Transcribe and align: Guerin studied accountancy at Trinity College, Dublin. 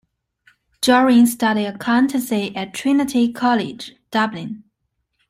Guerin 0.81 1.27
studied 1.27 1.67
accountancy 1.67 2.55
at 2.55 2.73
Trinity 2.73 3.31
College, 3.31 3.97
Dublin. 4.09 4.63